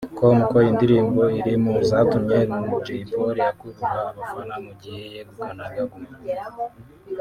[0.17, 2.39] com ko iyi ndirimbo iri mu zatumye
[2.83, 6.65] Jay Polly akurura abafana mu gihe yegukanaga Guma Guma